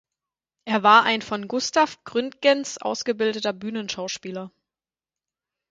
[0.65, 4.51] Er war ein von Gustaf Gründgens ausgebildeter Bühnenschauspieler.